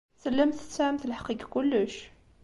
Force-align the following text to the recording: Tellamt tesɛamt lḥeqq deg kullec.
Tellamt 0.21 0.57
tesɛamt 0.59 1.07
lḥeqq 1.09 1.27
deg 1.37 1.47
kullec. 1.53 1.95